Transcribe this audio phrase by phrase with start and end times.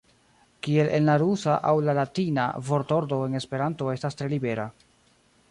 [0.67, 4.69] Kiel en la rusa aŭ la latina, vortordo en Esperanto estas tre libera.